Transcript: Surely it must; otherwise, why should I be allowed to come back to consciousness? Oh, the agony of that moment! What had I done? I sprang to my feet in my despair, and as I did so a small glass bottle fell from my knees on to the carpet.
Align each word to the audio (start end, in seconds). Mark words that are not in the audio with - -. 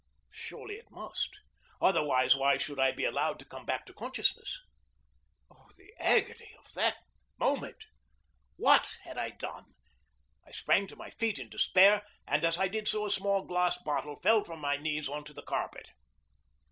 Surely 0.31 0.77
it 0.77 0.89
must; 0.89 1.29
otherwise, 1.79 2.35
why 2.35 2.57
should 2.57 2.79
I 2.79 2.91
be 2.91 3.05
allowed 3.05 3.37
to 3.37 3.45
come 3.45 3.67
back 3.67 3.85
to 3.85 3.93
consciousness? 3.93 4.59
Oh, 5.51 5.67
the 5.77 5.93
agony 5.99 6.55
of 6.57 6.73
that 6.73 6.97
moment! 7.37 7.85
What 8.55 8.89
had 9.03 9.19
I 9.19 9.29
done? 9.29 9.75
I 10.43 10.53
sprang 10.53 10.87
to 10.87 10.95
my 10.95 11.11
feet 11.11 11.37
in 11.37 11.45
my 11.45 11.49
despair, 11.51 12.01
and 12.25 12.43
as 12.43 12.57
I 12.57 12.67
did 12.67 12.87
so 12.87 13.05
a 13.05 13.11
small 13.11 13.43
glass 13.43 13.77
bottle 13.77 14.15
fell 14.15 14.43
from 14.43 14.59
my 14.59 14.75
knees 14.75 15.07
on 15.07 15.23
to 15.25 15.33
the 15.33 15.43
carpet. 15.43 15.91